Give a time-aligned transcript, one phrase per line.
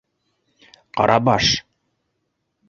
[1.01, 1.51] Ҡарабаш!